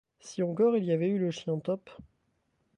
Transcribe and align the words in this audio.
Si 0.19 0.41
encore 0.41 0.77
il 0.77 0.89
avait 0.89 1.09
eu 1.09 1.19
le 1.19 1.29
chien 1.29 1.59
Top! 1.59 1.91